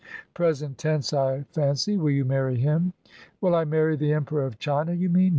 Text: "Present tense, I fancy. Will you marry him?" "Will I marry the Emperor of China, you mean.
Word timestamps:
"Present 0.33 0.79
tense, 0.79 1.13
I 1.13 1.43
fancy. 1.51 1.95
Will 1.95 2.09
you 2.09 2.25
marry 2.25 2.57
him?" 2.57 2.93
"Will 3.39 3.53
I 3.53 3.65
marry 3.65 3.95
the 3.95 4.13
Emperor 4.13 4.47
of 4.47 4.57
China, 4.57 4.93
you 4.93 5.09
mean. 5.09 5.29